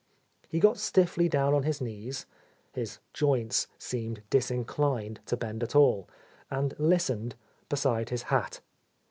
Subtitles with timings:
[0.49, 2.25] He got stiffly down on his knees,—
[2.73, 6.09] his joints seemed disinclined to bend at all,—
[6.49, 7.35] and listened
[7.69, 8.61] beside his hat.